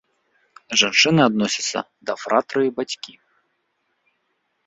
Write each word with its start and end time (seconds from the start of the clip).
Жанчыны 0.81 1.21
адносяцца 1.29 1.79
да 2.09 2.13
фратрыі 2.23 2.73
бацькі. 2.79 3.13